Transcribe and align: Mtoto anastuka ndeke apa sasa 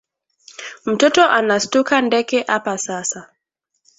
Mtoto 0.85 1.29
anastuka 1.29 2.01
ndeke 2.01 2.43
apa 2.47 2.77
sasa 2.77 3.29